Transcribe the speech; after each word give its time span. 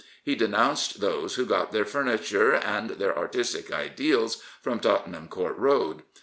He 0.23 0.33
denounced 0.33 0.99
those 0.99 1.35
who 1.35 1.45
got 1.45 1.71
their 1.71 1.85
furniture 1.85 2.55
and 2.55 2.89
their 2.89 3.15
artistic 3.15 3.71
ideals 3.71 4.37
from" 4.59 4.79
Tottenham 4.79 5.27
Court 5.27 5.55
Road." 5.59 6.01